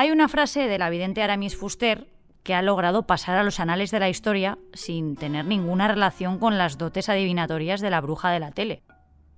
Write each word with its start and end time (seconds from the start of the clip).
Hay 0.00 0.10
una 0.10 0.28
frase 0.28 0.66
de 0.66 0.78
la 0.78 0.88
vidente 0.88 1.22
Aramis 1.22 1.58
Fuster 1.58 2.08
que 2.42 2.54
ha 2.54 2.62
logrado 2.62 3.06
pasar 3.06 3.36
a 3.36 3.42
los 3.42 3.60
anales 3.60 3.90
de 3.90 4.00
la 4.00 4.08
historia 4.08 4.56
sin 4.72 5.14
tener 5.14 5.44
ninguna 5.44 5.88
relación 5.88 6.38
con 6.38 6.56
las 6.56 6.78
dotes 6.78 7.10
adivinatorias 7.10 7.82
de 7.82 7.90
la 7.90 8.00
bruja 8.00 8.30
de 8.30 8.40
la 8.40 8.50
tele. 8.50 8.82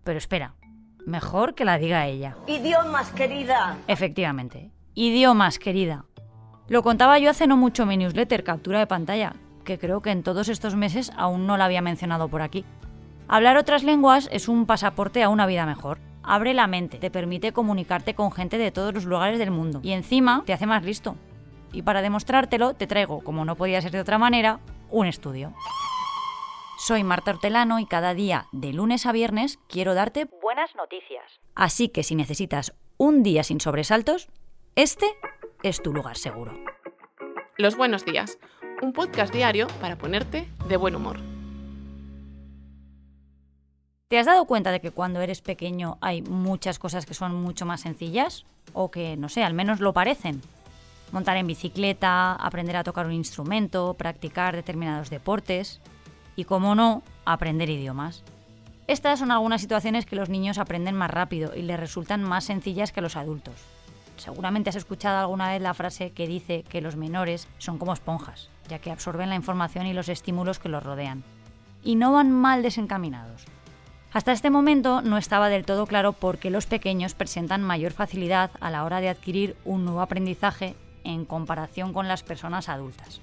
Pero 0.04 0.18
espera, 0.18 0.54
mejor 1.04 1.56
que 1.56 1.64
la 1.64 1.78
diga 1.78 2.06
ella. 2.06 2.36
Idiomas, 2.46 3.10
querida. 3.10 3.76
Efectivamente, 3.88 4.70
idiomas, 4.94 5.58
querida. 5.58 6.04
Lo 6.68 6.84
contaba 6.84 7.18
yo 7.18 7.30
hace 7.30 7.48
no 7.48 7.56
mucho 7.56 7.84
mi 7.84 7.96
newsletter, 7.96 8.44
captura 8.44 8.78
de 8.78 8.86
pantalla, 8.86 9.34
que 9.64 9.80
creo 9.80 10.00
que 10.00 10.12
en 10.12 10.22
todos 10.22 10.48
estos 10.48 10.76
meses 10.76 11.10
aún 11.16 11.44
no 11.48 11.56
la 11.56 11.64
había 11.64 11.82
mencionado 11.82 12.28
por 12.28 12.40
aquí. 12.40 12.64
Hablar 13.26 13.56
otras 13.56 13.82
lenguas 13.82 14.28
es 14.30 14.46
un 14.46 14.66
pasaporte 14.66 15.24
a 15.24 15.28
una 15.28 15.46
vida 15.46 15.66
mejor 15.66 15.98
abre 16.22 16.54
la 16.54 16.66
mente, 16.66 16.98
te 16.98 17.10
permite 17.10 17.52
comunicarte 17.52 18.14
con 18.14 18.32
gente 18.32 18.58
de 18.58 18.70
todos 18.70 18.94
los 18.94 19.04
lugares 19.04 19.38
del 19.38 19.50
mundo 19.50 19.80
y 19.82 19.92
encima 19.92 20.42
te 20.46 20.52
hace 20.52 20.66
más 20.66 20.84
listo. 20.84 21.16
Y 21.72 21.82
para 21.82 22.02
demostrártelo 22.02 22.74
te 22.74 22.86
traigo, 22.86 23.22
como 23.22 23.44
no 23.44 23.56
podía 23.56 23.80
ser 23.80 23.92
de 23.92 24.00
otra 24.00 24.18
manera, 24.18 24.60
un 24.90 25.06
estudio. 25.06 25.54
Soy 26.78 27.04
Marta 27.04 27.30
Hortelano 27.30 27.78
y 27.78 27.86
cada 27.86 28.12
día, 28.12 28.46
de 28.52 28.72
lunes 28.72 29.06
a 29.06 29.12
viernes, 29.12 29.58
quiero 29.68 29.94
darte 29.94 30.28
buenas 30.42 30.74
noticias. 30.74 31.22
Así 31.54 31.88
que 31.88 32.02
si 32.02 32.14
necesitas 32.14 32.74
un 32.96 33.22
día 33.22 33.44
sin 33.44 33.60
sobresaltos, 33.60 34.28
este 34.74 35.06
es 35.62 35.82
tu 35.82 35.92
lugar 35.92 36.16
seguro. 36.16 36.58
Los 37.56 37.76
buenos 37.76 38.04
días, 38.04 38.38
un 38.82 38.92
podcast 38.92 39.32
diario 39.32 39.68
para 39.80 39.96
ponerte 39.96 40.48
de 40.66 40.76
buen 40.76 40.96
humor. 40.96 41.31
¿Te 44.12 44.18
has 44.18 44.26
dado 44.26 44.44
cuenta 44.44 44.70
de 44.70 44.82
que 44.82 44.90
cuando 44.90 45.22
eres 45.22 45.40
pequeño 45.40 45.96
hay 46.02 46.20
muchas 46.20 46.78
cosas 46.78 47.06
que 47.06 47.14
son 47.14 47.34
mucho 47.34 47.64
más 47.64 47.80
sencillas? 47.80 48.44
O 48.74 48.90
que, 48.90 49.16
no 49.16 49.30
sé, 49.30 49.42
al 49.42 49.54
menos 49.54 49.80
lo 49.80 49.94
parecen. 49.94 50.42
Montar 51.12 51.38
en 51.38 51.46
bicicleta, 51.46 52.34
aprender 52.34 52.76
a 52.76 52.84
tocar 52.84 53.06
un 53.06 53.14
instrumento, 53.14 53.94
practicar 53.94 54.54
determinados 54.54 55.08
deportes 55.08 55.80
y, 56.36 56.44
como 56.44 56.74
no, 56.74 57.02
aprender 57.24 57.70
idiomas. 57.70 58.22
Estas 58.86 59.18
son 59.18 59.30
algunas 59.30 59.62
situaciones 59.62 60.04
que 60.04 60.16
los 60.16 60.28
niños 60.28 60.58
aprenden 60.58 60.94
más 60.94 61.10
rápido 61.10 61.56
y 61.56 61.62
les 61.62 61.80
resultan 61.80 62.22
más 62.22 62.44
sencillas 62.44 62.92
que 62.92 63.00
los 63.00 63.16
adultos. 63.16 63.54
Seguramente 64.18 64.68
has 64.68 64.76
escuchado 64.76 65.20
alguna 65.20 65.48
vez 65.48 65.62
la 65.62 65.72
frase 65.72 66.10
que 66.10 66.26
dice 66.26 66.64
que 66.68 66.82
los 66.82 66.96
menores 66.96 67.48
son 67.56 67.78
como 67.78 67.94
esponjas, 67.94 68.50
ya 68.68 68.78
que 68.78 68.90
absorben 68.90 69.30
la 69.30 69.36
información 69.36 69.86
y 69.86 69.94
los 69.94 70.10
estímulos 70.10 70.58
que 70.58 70.68
los 70.68 70.82
rodean. 70.82 71.24
Y 71.82 71.94
no 71.94 72.12
van 72.12 72.30
mal 72.30 72.62
desencaminados. 72.62 73.46
Hasta 74.12 74.32
este 74.32 74.50
momento 74.50 75.00
no 75.00 75.16
estaba 75.16 75.48
del 75.48 75.64
todo 75.64 75.86
claro 75.86 76.12
por 76.12 76.36
qué 76.36 76.50
los 76.50 76.66
pequeños 76.66 77.14
presentan 77.14 77.62
mayor 77.62 77.92
facilidad 77.92 78.50
a 78.60 78.70
la 78.70 78.84
hora 78.84 79.00
de 79.00 79.08
adquirir 79.08 79.56
un 79.64 79.86
nuevo 79.86 80.02
aprendizaje 80.02 80.76
en 81.02 81.24
comparación 81.24 81.94
con 81.94 82.08
las 82.08 82.22
personas 82.22 82.68
adultas. 82.68 83.22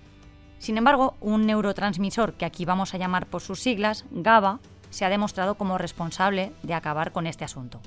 Sin 0.58 0.78
embargo, 0.78 1.16
un 1.22 1.46
neurotransmisor 1.46 2.34
que 2.34 2.46
aquí 2.46 2.66
vamos 2.66 2.94
a 2.94 2.98
llamar 2.98 3.28
por 3.28 3.42
sus 3.42 3.60
siglas, 3.60 4.06
GABA, 4.10 4.60
se 4.90 5.06
ha 5.06 5.10
demostrado 5.10 5.56
como 5.56 5.78
responsable 5.78 6.52
de 6.64 6.74
acabar 6.74 7.12
con 7.12 7.28
este 7.28 7.46
asunto. 7.46 7.80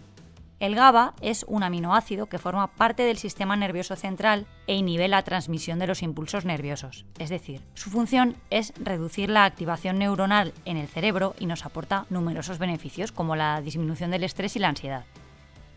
El 0.63 0.77
GABA 0.77 1.15
es 1.21 1.45
un 1.49 1.65
aminoácido 1.65 2.27
que 2.27 2.39
forma 2.39 2.69
parte 2.69 3.03
del 3.03 3.19
sistema 3.19 3.57
nervioso 3.57 3.97
central 3.97 4.47
e 4.69 4.77
inhibe 4.77 5.09
la 5.09 5.25
transmisión 5.25 5.81
de 5.81 5.89
los 5.89 6.05
impulsos 6.05 6.45
nerviosos. 6.45 7.05
Es 7.19 7.31
decir, 7.31 7.61
su 7.75 7.91
función 7.91 8.37
es 8.49 8.73
reducir 8.77 9.29
la 9.29 9.45
activación 9.45 9.99
neuronal 9.99 10.53
en 10.65 10.77
el 10.77 10.87
cerebro 10.87 11.35
y 11.41 11.47
nos 11.47 11.67
aporta 11.67 12.07
numerosos 12.11 12.61
beneficios 12.61 13.11
como 13.11 13.35
la 13.35 13.61
disminución 13.61 14.13
del 14.13 14.23
estrés 14.23 14.55
y 14.55 14.61
la 14.61 14.69
ansiedad. 14.69 15.05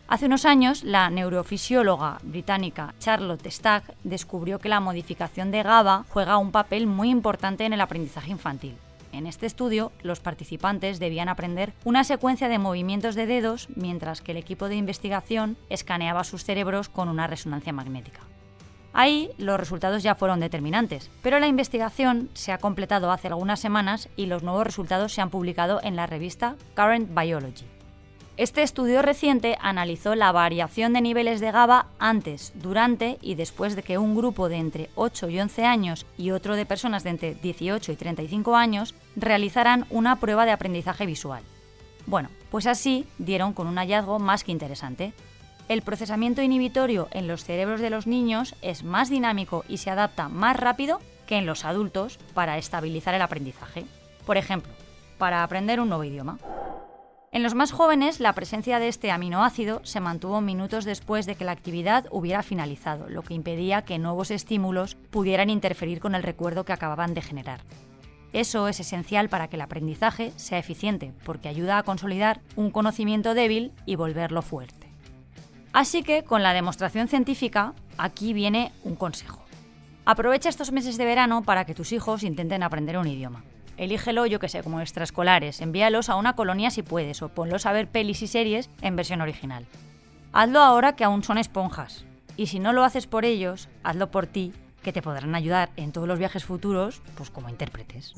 Hace 0.06 0.26
unos 0.26 0.44
años, 0.44 0.84
la 0.84 1.10
neurofisióloga 1.10 2.18
británica 2.22 2.94
Charlotte 3.00 3.50
Stagg 3.50 3.92
descubrió 4.04 4.60
que 4.60 4.68
la 4.68 4.78
modificación 4.78 5.50
de 5.50 5.64
GABA 5.64 6.04
juega 6.10 6.38
un 6.38 6.52
papel 6.52 6.86
muy 6.86 7.10
importante 7.10 7.64
en 7.64 7.72
el 7.72 7.80
aprendizaje 7.80 8.30
infantil. 8.30 8.76
En 9.16 9.26
este 9.26 9.46
estudio, 9.46 9.92
los 10.02 10.20
participantes 10.20 10.98
debían 10.98 11.30
aprender 11.30 11.72
una 11.84 12.04
secuencia 12.04 12.50
de 12.50 12.58
movimientos 12.58 13.14
de 13.14 13.24
dedos 13.24 13.68
mientras 13.74 14.20
que 14.20 14.32
el 14.32 14.36
equipo 14.36 14.68
de 14.68 14.76
investigación 14.76 15.56
escaneaba 15.70 16.22
sus 16.22 16.44
cerebros 16.44 16.90
con 16.90 17.08
una 17.08 17.26
resonancia 17.26 17.72
magnética. 17.72 18.20
Ahí 18.92 19.30
los 19.38 19.58
resultados 19.58 20.02
ya 20.02 20.16
fueron 20.16 20.38
determinantes, 20.38 21.10
pero 21.22 21.40
la 21.40 21.46
investigación 21.46 22.28
se 22.34 22.52
ha 22.52 22.58
completado 22.58 23.10
hace 23.10 23.28
algunas 23.28 23.58
semanas 23.58 24.10
y 24.16 24.26
los 24.26 24.42
nuevos 24.42 24.66
resultados 24.66 25.14
se 25.14 25.22
han 25.22 25.30
publicado 25.30 25.80
en 25.82 25.96
la 25.96 26.06
revista 26.06 26.56
Current 26.74 27.18
Biology. 27.18 27.64
Este 28.36 28.62
estudio 28.62 29.00
reciente 29.00 29.56
analizó 29.62 30.14
la 30.14 30.30
variación 30.30 30.92
de 30.92 31.00
niveles 31.00 31.40
de 31.40 31.52
GABA 31.52 31.86
antes, 31.98 32.52
durante 32.54 33.16
y 33.22 33.34
después 33.34 33.76
de 33.76 33.82
que 33.82 33.96
un 33.96 34.14
grupo 34.14 34.50
de 34.50 34.56
entre 34.56 34.90
8 34.94 35.30
y 35.30 35.40
11 35.40 35.64
años 35.64 36.04
y 36.18 36.32
otro 36.32 36.54
de 36.54 36.66
personas 36.66 37.02
de 37.02 37.10
entre 37.10 37.34
18 37.34 37.92
y 37.92 37.96
35 37.96 38.54
años 38.54 38.94
realizaran 39.16 39.86
una 39.90 40.16
prueba 40.16 40.44
de 40.44 40.52
aprendizaje 40.52 41.06
visual. 41.06 41.42
Bueno, 42.06 42.28
pues 42.50 42.66
así 42.66 43.06
dieron 43.18 43.52
con 43.52 43.66
un 43.66 43.76
hallazgo 43.76 44.18
más 44.18 44.44
que 44.44 44.52
interesante. 44.52 45.12
El 45.68 45.82
procesamiento 45.82 46.42
inhibitorio 46.42 47.08
en 47.10 47.26
los 47.26 47.42
cerebros 47.42 47.80
de 47.80 47.90
los 47.90 48.06
niños 48.06 48.54
es 48.62 48.84
más 48.84 49.10
dinámico 49.10 49.64
y 49.68 49.78
se 49.78 49.90
adapta 49.90 50.28
más 50.28 50.56
rápido 50.56 51.00
que 51.26 51.36
en 51.36 51.46
los 51.46 51.64
adultos 51.64 52.18
para 52.34 52.56
estabilizar 52.56 53.14
el 53.14 53.22
aprendizaje. 53.22 53.84
Por 54.24 54.36
ejemplo, 54.36 54.72
para 55.18 55.42
aprender 55.42 55.80
un 55.80 55.88
nuevo 55.88 56.04
idioma. 56.04 56.38
En 57.32 57.42
los 57.42 57.54
más 57.54 57.72
jóvenes, 57.72 58.20
la 58.20 58.32
presencia 58.32 58.78
de 58.78 58.88
este 58.88 59.10
aminoácido 59.10 59.80
se 59.84 60.00
mantuvo 60.00 60.40
minutos 60.40 60.84
después 60.84 61.26
de 61.26 61.34
que 61.34 61.44
la 61.44 61.52
actividad 61.52 62.06
hubiera 62.10 62.42
finalizado, 62.42 63.08
lo 63.08 63.22
que 63.22 63.34
impedía 63.34 63.82
que 63.82 63.98
nuevos 63.98 64.30
estímulos 64.30 64.94
pudieran 65.10 65.50
interferir 65.50 66.00
con 66.00 66.14
el 66.14 66.22
recuerdo 66.22 66.64
que 66.64 66.72
acababan 66.72 67.12
de 67.12 67.22
generar. 67.22 67.60
Eso 68.32 68.68
es 68.68 68.80
esencial 68.80 69.28
para 69.28 69.48
que 69.48 69.56
el 69.56 69.62
aprendizaje 69.62 70.32
sea 70.36 70.58
eficiente, 70.58 71.12
porque 71.24 71.48
ayuda 71.48 71.78
a 71.78 71.82
consolidar 71.82 72.40
un 72.54 72.70
conocimiento 72.70 73.34
débil 73.34 73.72
y 73.86 73.96
volverlo 73.96 74.42
fuerte. 74.42 74.88
Así 75.72 76.02
que, 76.02 76.24
con 76.24 76.42
la 76.42 76.52
demostración 76.54 77.08
científica, 77.08 77.74
aquí 77.98 78.32
viene 78.32 78.72
un 78.82 78.96
consejo. 78.96 79.44
Aprovecha 80.04 80.48
estos 80.48 80.72
meses 80.72 80.96
de 80.98 81.04
verano 81.04 81.42
para 81.42 81.64
que 81.64 81.74
tus 81.74 81.92
hijos 81.92 82.22
intenten 82.22 82.62
aprender 82.62 82.96
un 82.96 83.08
idioma. 83.08 83.44
Elígelo, 83.76 84.24
yo 84.24 84.40
que 84.40 84.48
sé, 84.48 84.62
como 84.62 84.80
extraescolares, 84.80 85.60
envíalos 85.60 86.08
a 86.08 86.16
una 86.16 86.34
colonia 86.34 86.70
si 86.70 86.82
puedes, 86.82 87.20
o 87.22 87.28
ponlos 87.28 87.66
a 87.66 87.72
ver 87.72 87.88
pelis 87.88 88.22
y 88.22 88.26
series 88.26 88.70
en 88.80 88.96
versión 88.96 89.20
original. 89.20 89.66
Hazlo 90.32 90.60
ahora 90.60 90.96
que 90.96 91.04
aún 91.04 91.22
son 91.22 91.38
esponjas. 91.38 92.04
Y 92.36 92.46
si 92.46 92.58
no 92.58 92.72
lo 92.72 92.84
haces 92.84 93.06
por 93.06 93.24
ellos, 93.24 93.68
hazlo 93.82 94.10
por 94.10 94.26
ti, 94.26 94.52
que 94.86 94.92
te 94.92 95.02
podrán 95.02 95.34
ayudar 95.34 95.70
en 95.74 95.90
todos 95.90 96.06
los 96.06 96.16
viajes 96.16 96.44
futuros, 96.44 97.02
pues 97.16 97.28
como 97.28 97.48
intérpretes. 97.48 98.14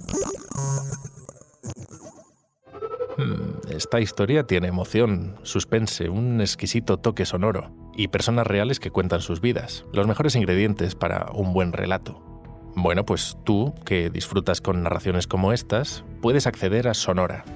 Hmm, 3.16 3.70
esta 3.70 4.00
historia 4.00 4.46
tiene 4.46 4.68
emoción, 4.68 5.36
suspense, 5.44 6.10
un 6.10 6.42
exquisito 6.42 6.98
toque 6.98 7.24
sonoro 7.24 7.70
y 7.96 8.08
personas 8.08 8.46
reales 8.46 8.80
que 8.80 8.90
cuentan 8.90 9.22
sus 9.22 9.40
vidas, 9.40 9.86
los 9.94 10.06
mejores 10.06 10.36
ingredientes 10.36 10.94
para 10.94 11.30
un 11.32 11.54
buen 11.54 11.72
relato. 11.72 12.22
Bueno, 12.76 13.06
pues 13.06 13.38
tú, 13.46 13.74
que 13.86 14.10
disfrutas 14.10 14.60
con 14.60 14.82
narraciones 14.82 15.26
como 15.26 15.54
estas, 15.54 16.04
puedes 16.20 16.46
acceder 16.46 16.86
a 16.86 16.92
Sonora, 16.92 17.46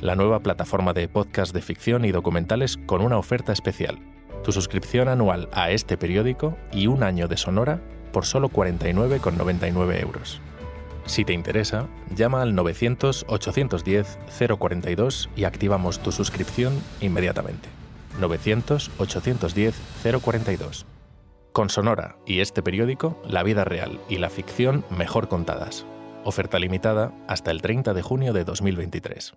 la 0.00 0.16
nueva 0.16 0.40
plataforma 0.40 0.94
de 0.94 1.08
podcast 1.08 1.54
de 1.54 1.60
ficción 1.60 2.06
y 2.06 2.10
documentales 2.10 2.78
con 2.86 3.02
una 3.02 3.18
oferta 3.18 3.52
especial. 3.52 3.98
Tu 4.42 4.50
suscripción 4.50 5.08
anual 5.08 5.50
a 5.52 5.70
este 5.72 5.98
periódico 5.98 6.56
y 6.72 6.86
un 6.86 7.02
año 7.02 7.28
de 7.28 7.36
Sonora 7.36 7.82
por 8.12 8.26
solo 8.26 8.50
49,99 8.50 10.00
euros. 10.00 10.40
Si 11.06 11.24
te 11.24 11.32
interesa, 11.32 11.88
llama 12.14 12.42
al 12.42 12.52
900-810-042 12.54 15.28
y 15.34 15.44
activamos 15.44 16.00
tu 16.00 16.12
suscripción 16.12 16.74
inmediatamente. 17.00 17.70
900-810-042. 18.20 20.84
Con 21.52 21.70
Sonora 21.70 22.16
y 22.24 22.40
este 22.40 22.62
periódico, 22.62 23.20
la 23.28 23.42
vida 23.42 23.64
real 23.64 24.00
y 24.08 24.18
la 24.18 24.30
ficción 24.30 24.84
mejor 24.96 25.26
contadas. 25.28 25.84
Oferta 26.24 26.58
limitada 26.58 27.12
hasta 27.26 27.50
el 27.50 27.60
30 27.60 27.92
de 27.94 28.02
junio 28.02 28.32
de 28.32 28.44
2023. 28.44 29.34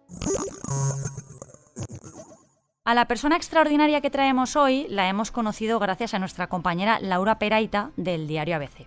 A 2.87 2.93
la 2.93 3.07
persona 3.07 3.35
extraordinaria 3.35 3.99
que 3.99 4.11
traemos 4.11 4.55
hoy 4.55 4.85
la 4.91 5.09
hemos 5.09 5.31
conocido 5.31 5.79
gracias 5.79 6.13
a 6.13 6.19
nuestra 6.19 6.45
compañera 6.45 6.99
Laura 7.01 7.39
Peraita 7.39 7.89
del 7.97 8.27
diario 8.27 8.55
ABC. 8.55 8.85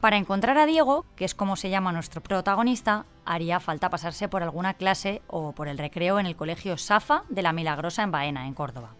Para 0.00 0.16
encontrar 0.16 0.56
a 0.56 0.64
Diego, 0.64 1.04
que 1.14 1.26
es 1.26 1.34
como 1.34 1.56
se 1.56 1.68
llama 1.68 1.92
nuestro 1.92 2.22
protagonista, 2.22 3.04
haría 3.26 3.60
falta 3.60 3.90
pasarse 3.90 4.28
por 4.28 4.42
alguna 4.42 4.72
clase 4.72 5.20
o 5.26 5.52
por 5.52 5.68
el 5.68 5.76
recreo 5.76 6.20
en 6.20 6.24
el 6.24 6.36
colegio 6.36 6.78
Safa 6.78 7.24
de 7.28 7.42
la 7.42 7.52
Milagrosa 7.52 8.02
en 8.02 8.12
Baena, 8.12 8.46
en 8.46 8.54
Córdoba. 8.54 8.94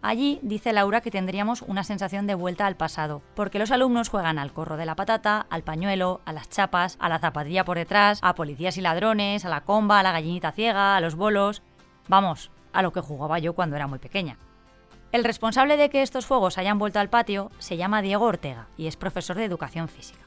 Allí 0.00 0.40
dice 0.40 0.72
Laura 0.72 1.02
que 1.02 1.10
tendríamos 1.10 1.60
una 1.60 1.84
sensación 1.84 2.26
de 2.26 2.36
vuelta 2.36 2.66
al 2.66 2.78
pasado, 2.78 3.20
porque 3.34 3.58
los 3.58 3.72
alumnos 3.72 4.08
juegan 4.08 4.38
al 4.38 4.54
corro 4.54 4.78
de 4.78 4.86
la 4.86 4.96
patata, 4.96 5.46
al 5.50 5.64
pañuelo, 5.64 6.22
a 6.24 6.32
las 6.32 6.48
chapas, 6.48 6.96
a 6.98 7.10
la 7.10 7.18
zapatilla 7.18 7.66
por 7.66 7.76
detrás, 7.76 8.20
a 8.22 8.34
policías 8.34 8.78
y 8.78 8.80
ladrones, 8.80 9.44
a 9.44 9.50
la 9.50 9.64
comba, 9.64 10.00
a 10.00 10.02
la 10.02 10.12
gallinita 10.12 10.50
ciega, 10.50 10.96
a 10.96 11.00
los 11.02 11.14
bolos. 11.14 11.60
Vamos, 12.08 12.50
a 12.72 12.82
lo 12.82 12.92
que 12.92 13.00
jugaba 13.00 13.38
yo 13.38 13.54
cuando 13.54 13.76
era 13.76 13.86
muy 13.86 13.98
pequeña. 13.98 14.36
El 15.12 15.24
responsable 15.24 15.76
de 15.76 15.90
que 15.90 16.02
estos 16.02 16.26
juegos 16.26 16.56
hayan 16.56 16.78
vuelto 16.78 17.00
al 17.00 17.10
patio 17.10 17.50
se 17.58 17.76
llama 17.76 18.02
Diego 18.02 18.26
Ortega 18.26 18.68
y 18.76 18.86
es 18.86 18.96
profesor 18.96 19.36
de 19.36 19.44
educación 19.44 19.88
física. 19.88 20.20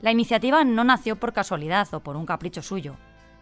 La 0.00 0.10
iniciativa 0.10 0.64
no 0.64 0.84
nació 0.84 1.16
por 1.16 1.32
casualidad 1.32 1.92
o 1.92 2.00
por 2.00 2.16
un 2.16 2.26
capricho 2.26 2.62
suyo. 2.62 2.96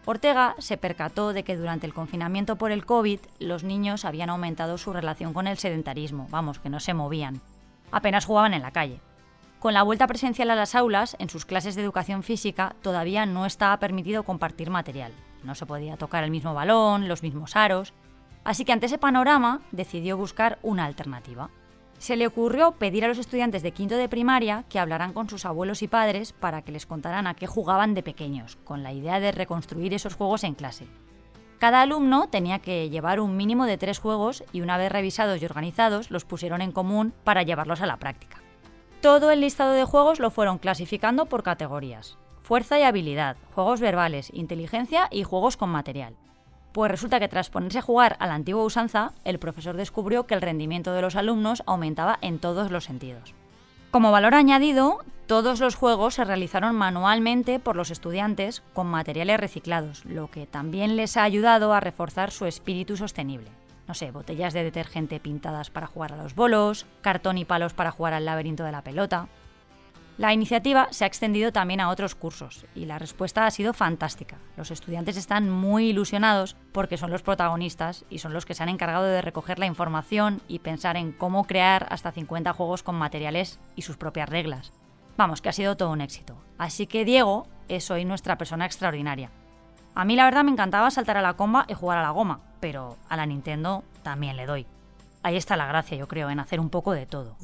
Ortega 0.05 0.55
se 0.59 0.77
percató 0.77 1.31
de 1.31 1.43
que 1.43 1.55
durante 1.55 1.87
el 1.87 1.93
confinamiento 1.93 2.57
por 2.57 2.73
el 2.73 2.85
COVID 2.85 3.19
los 3.39 3.63
niños 3.63 4.03
habían 4.03 4.29
aumentado 4.29 4.77
su 4.77 4.91
relación 4.91 5.33
con 5.33 5.47
el 5.47 5.57
sedentarismo, 5.57 6.27
vamos, 6.29 6.59
que 6.59 6.69
no 6.69 6.81
se 6.81 6.93
movían. 6.93 7.39
Apenas 7.91 8.25
jugaban 8.25 8.53
en 8.53 8.61
la 8.61 8.71
calle. 8.71 8.99
Con 9.59 9.73
la 9.73 9.83
vuelta 9.83 10.07
presencial 10.07 10.51
a 10.51 10.55
las 10.55 10.75
aulas, 10.75 11.15
en 11.19 11.29
sus 11.29 11.45
clases 11.45 11.75
de 11.75 11.83
educación 11.83 12.23
física 12.23 12.75
todavía 12.81 13.25
no 13.25 13.45
estaba 13.45 13.77
permitido 13.77 14.23
compartir 14.23 14.69
material. 14.69 15.13
No 15.43 15.55
se 15.55 15.65
podía 15.65 15.95
tocar 15.95 16.25
el 16.25 16.31
mismo 16.31 16.53
balón, 16.53 17.07
los 17.07 17.23
mismos 17.23 17.55
aros, 17.55 17.93
Así 18.43 18.65
que 18.65 18.73
ante 18.73 18.87
ese 18.87 18.97
panorama 18.97 19.61
decidió 19.71 20.17
buscar 20.17 20.59
una 20.63 20.85
alternativa. 20.85 21.49
Se 21.97 22.17
le 22.17 22.27
ocurrió 22.27 22.73
pedir 22.73 23.05
a 23.05 23.07
los 23.07 23.17
estudiantes 23.17 23.63
de 23.63 23.71
quinto 23.71 23.95
de 23.95 24.09
primaria 24.09 24.65
que 24.67 24.79
hablaran 24.79 25.13
con 25.13 25.29
sus 25.29 25.45
abuelos 25.45 25.81
y 25.81 25.87
padres 25.87 26.33
para 26.33 26.61
que 26.61 26.73
les 26.73 26.85
contaran 26.85 27.27
a 27.27 27.33
qué 27.33 27.47
jugaban 27.47 27.93
de 27.93 28.03
pequeños, 28.03 28.57
con 28.65 28.83
la 28.83 28.91
idea 28.91 29.21
de 29.21 29.31
reconstruir 29.31 29.93
esos 29.93 30.15
juegos 30.15 30.43
en 30.43 30.55
clase. 30.55 30.87
Cada 31.59 31.81
alumno 31.81 32.27
tenía 32.27 32.59
que 32.59 32.89
llevar 32.89 33.21
un 33.21 33.37
mínimo 33.37 33.65
de 33.65 33.77
tres 33.77 33.99
juegos 33.99 34.43
y 34.51 34.59
una 34.59 34.77
vez 34.77 34.91
revisados 34.91 35.41
y 35.41 35.45
organizados 35.45 36.11
los 36.11 36.25
pusieron 36.25 36.61
en 36.61 36.73
común 36.73 37.13
para 37.23 37.43
llevarlos 37.43 37.79
a 37.79 37.85
la 37.85 37.95
práctica. 37.95 38.41
Todo 38.99 39.31
el 39.31 39.39
listado 39.39 39.71
de 39.71 39.85
juegos 39.85 40.19
lo 40.19 40.29
fueron 40.29 40.57
clasificando 40.57 41.27
por 41.27 41.41
categorías. 41.41 42.17
Fuerza 42.41 42.77
y 42.79 42.83
habilidad, 42.83 43.37
juegos 43.55 43.79
verbales, 43.79 44.29
inteligencia 44.33 45.07
y 45.09 45.23
juegos 45.23 45.55
con 45.55 45.69
material. 45.69 46.17
Pues 46.73 46.89
resulta 46.89 47.19
que 47.19 47.27
tras 47.27 47.51
ponerse 47.51 47.79
a 47.79 47.83
jugar 47.83 48.17
a 48.19 48.25
la 48.25 48.33
antigua 48.33 48.63
usanza, 48.63 49.11
el 49.23 49.37
profesor 49.37 49.77
descubrió 49.77 50.25
que 50.25 50.33
el 50.33 50.41
rendimiento 50.41 50.91
de 50.91 51.03
los 51.03 51.15
alumnos 51.15 51.61
aumentaba 51.67 52.17
en 52.21 52.39
todos 52.39 52.71
los 52.71 52.85
sentidos. 52.85 53.35
Como 53.91 54.11
valor 54.11 54.33
añadido, 54.33 55.05
todos 55.27 55.59
los 55.59 55.75
juegos 55.75 56.15
se 56.15 56.23
realizaron 56.25 56.75
manualmente 56.75 57.59
por 57.59 57.75
los 57.75 57.91
estudiantes 57.91 58.63
con 58.73 58.87
materiales 58.87 59.39
reciclados, 59.39 60.03
lo 60.05 60.31
que 60.31 60.47
también 60.47 60.95
les 60.95 61.15
ha 61.15 61.23
ayudado 61.23 61.73
a 61.73 61.79
reforzar 61.79 62.31
su 62.31 62.47
espíritu 62.47 62.97
sostenible. 62.97 63.51
No 63.87 63.93
sé, 63.93 64.09
botellas 64.09 64.53
de 64.53 64.63
detergente 64.63 65.19
pintadas 65.19 65.69
para 65.69 65.85
jugar 65.85 66.13
a 66.13 66.17
los 66.17 66.33
bolos, 66.33 66.87
cartón 67.01 67.37
y 67.37 67.45
palos 67.45 67.73
para 67.73 67.91
jugar 67.91 68.13
al 68.13 68.25
laberinto 68.25 68.63
de 68.63 68.71
la 68.71 68.81
pelota. 68.81 69.27
La 70.17 70.31
iniciativa 70.31 70.89
se 70.91 71.03
ha 71.03 71.07
extendido 71.07 71.51
también 71.51 71.79
a 71.79 71.89
otros 71.89 72.13
cursos 72.13 72.67
y 72.75 72.85
la 72.85 72.99
respuesta 72.99 73.47
ha 73.47 73.51
sido 73.51 73.73
fantástica. 73.73 74.37
Los 74.55 74.69
estudiantes 74.69 75.17
están 75.17 75.49
muy 75.49 75.89
ilusionados 75.89 76.55
porque 76.71 76.97
son 76.97 77.09
los 77.09 77.23
protagonistas 77.23 78.05
y 78.11 78.19
son 78.19 78.31
los 78.31 78.45
que 78.45 78.53
se 78.53 78.61
han 78.61 78.69
encargado 78.69 79.05
de 79.05 79.23
recoger 79.23 79.57
la 79.57 79.65
información 79.65 80.39
y 80.47 80.59
pensar 80.59 80.97
en 80.97 81.13
cómo 81.13 81.45
crear 81.45 81.87
hasta 81.89 82.11
50 82.11 82.53
juegos 82.53 82.83
con 82.83 82.93
materiales 82.93 83.59
y 83.75 83.81
sus 83.81 83.97
propias 83.97 84.29
reglas. 84.29 84.71
Vamos, 85.17 85.41
que 85.41 85.49
ha 85.49 85.53
sido 85.53 85.77
todo 85.77 85.89
un 85.89 86.01
éxito. 86.01 86.37
Así 86.59 86.85
que 86.85 87.05
Diego 87.05 87.47
es 87.67 87.89
hoy 87.89 88.05
nuestra 88.05 88.37
persona 88.37 88.67
extraordinaria. 88.67 89.31
A 89.95 90.05
mí 90.05 90.15
la 90.15 90.25
verdad 90.25 90.43
me 90.43 90.51
encantaba 90.51 90.91
saltar 90.91 91.17
a 91.17 91.21
la 91.23 91.33
comba 91.33 91.65
y 91.67 91.73
jugar 91.73 91.97
a 91.97 92.03
la 92.03 92.11
goma, 92.11 92.41
pero 92.59 92.97
a 93.09 93.17
la 93.17 93.25
Nintendo 93.25 93.83
también 94.03 94.37
le 94.37 94.45
doy. 94.45 94.67
Ahí 95.23 95.37
está 95.37 95.55
la 95.55 95.67
gracia, 95.67 95.97
yo 95.97 96.07
creo, 96.07 96.29
en 96.29 96.39
hacer 96.39 96.59
un 96.59 96.69
poco 96.69 96.91
de 96.91 97.05
todo. 97.05 97.35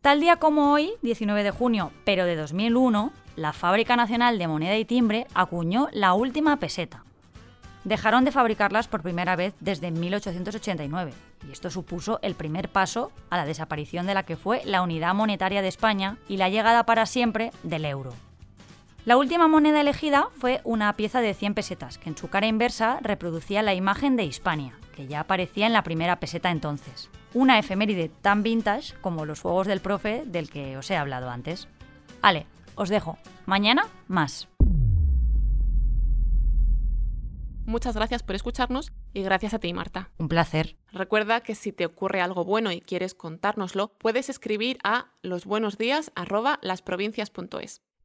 Tal 0.00 0.20
día 0.20 0.36
como 0.36 0.72
hoy, 0.72 0.92
19 1.02 1.42
de 1.42 1.50
junio, 1.50 1.90
pero 2.04 2.24
de 2.24 2.36
2001, 2.36 3.12
la 3.34 3.52
Fábrica 3.52 3.96
Nacional 3.96 4.38
de 4.38 4.46
Moneda 4.46 4.76
y 4.76 4.84
Timbre 4.84 5.26
acuñó 5.34 5.88
la 5.92 6.14
última 6.14 6.56
peseta. 6.58 7.02
Dejaron 7.82 8.24
de 8.24 8.30
fabricarlas 8.30 8.86
por 8.86 9.02
primera 9.02 9.34
vez 9.34 9.54
desde 9.58 9.90
1889, 9.90 11.12
y 11.48 11.50
esto 11.50 11.68
supuso 11.68 12.20
el 12.22 12.36
primer 12.36 12.68
paso 12.68 13.10
a 13.28 13.38
la 13.38 13.44
desaparición 13.44 14.06
de 14.06 14.14
la 14.14 14.22
que 14.22 14.36
fue 14.36 14.62
la 14.64 14.82
unidad 14.82 15.14
monetaria 15.14 15.62
de 15.62 15.68
España 15.68 16.16
y 16.28 16.36
la 16.36 16.48
llegada 16.48 16.86
para 16.86 17.04
siempre 17.04 17.50
del 17.64 17.84
euro. 17.84 18.14
La 19.04 19.16
última 19.16 19.48
moneda 19.48 19.80
elegida 19.80 20.28
fue 20.36 20.60
una 20.64 20.94
pieza 20.96 21.20
de 21.20 21.34
100 21.34 21.54
pesetas, 21.54 21.98
que 21.98 22.10
en 22.10 22.16
su 22.16 22.28
cara 22.28 22.46
inversa 22.46 22.98
reproducía 23.00 23.62
la 23.62 23.74
imagen 23.74 24.16
de 24.16 24.24
Hispania, 24.24 24.78
que 24.94 25.06
ya 25.06 25.20
aparecía 25.20 25.66
en 25.66 25.72
la 25.72 25.82
primera 25.82 26.20
peseta 26.20 26.50
entonces 26.50 27.10
una 27.34 27.58
efeméride 27.58 28.08
tan 28.08 28.42
vintage 28.42 28.94
como 29.00 29.26
los 29.26 29.40
juegos 29.40 29.66
del 29.66 29.80
profe 29.80 30.22
del 30.26 30.50
que 30.50 30.76
os 30.76 30.88
he 30.90 30.96
hablado 30.96 31.30
antes. 31.30 31.68
Ale, 32.22 32.46
os 32.74 32.88
dejo. 32.88 33.18
Mañana 33.46 33.86
más. 34.06 34.48
Muchas 37.66 37.94
gracias 37.94 38.22
por 38.22 38.34
escucharnos 38.34 38.92
y 39.12 39.22
gracias 39.22 39.52
a 39.52 39.58
ti, 39.58 39.74
Marta. 39.74 40.08
Un 40.16 40.28
placer. 40.28 40.78
Recuerda 40.90 41.42
que 41.42 41.54
si 41.54 41.70
te 41.70 41.84
ocurre 41.84 42.22
algo 42.22 42.46
bueno 42.46 42.72
y 42.72 42.80
quieres 42.80 43.14
contárnoslo, 43.14 43.92
puedes 43.98 44.30
escribir 44.30 44.78
a 44.82 45.08
losbuenosdías@lasprovincias.es. 45.20 47.82